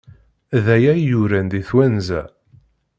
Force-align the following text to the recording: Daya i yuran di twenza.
Daya 0.65 0.91
i 0.97 1.03
yuran 1.09 1.47
di 1.51 1.61
twenza. 1.67 2.21